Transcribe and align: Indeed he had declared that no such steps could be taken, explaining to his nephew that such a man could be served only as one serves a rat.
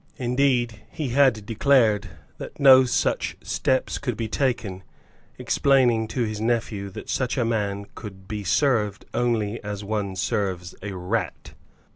Indeed 0.17 0.81
he 0.89 1.09
had 1.09 1.45
declared 1.45 2.09
that 2.39 2.59
no 2.59 2.85
such 2.85 3.37
steps 3.43 3.99
could 3.99 4.17
be 4.17 4.27
taken, 4.27 4.81
explaining 5.37 6.07
to 6.07 6.23
his 6.23 6.41
nephew 6.41 6.89
that 6.89 7.07
such 7.07 7.37
a 7.37 7.45
man 7.45 7.85
could 7.93 8.27
be 8.27 8.43
served 8.43 9.05
only 9.13 9.63
as 9.63 9.83
one 9.83 10.15
serves 10.15 10.73
a 10.81 10.93
rat. 10.93 11.53